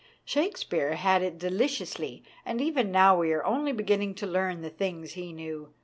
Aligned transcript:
Shakespeare 0.25 0.95
had 0.95 1.21
it 1.21 1.37
deliciously, 1.37 2.23
and 2.43 2.59
even 2.59 2.91
now 2.91 3.19
we 3.19 3.33
are 3.33 3.45
only 3.45 3.71
beginning 3.71 4.15
to 4.15 4.25
learn 4.25 4.61
the 4.63 4.71
things 4.71 5.13
he 5.13 5.31
knew. 5.31 5.75